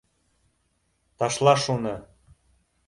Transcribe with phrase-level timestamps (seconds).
[1.17, 1.95] —-Ташла шуны